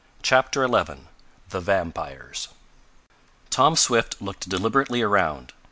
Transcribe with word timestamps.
CHAPTER 0.23 0.67
XI 0.67 0.95
THE 1.51 1.59
VAMPIRES 1.59 2.47
Tom 3.51 3.75
Swift 3.75 4.19
looked 4.19 4.49
deliberately 4.49 5.03
around. 5.03 5.53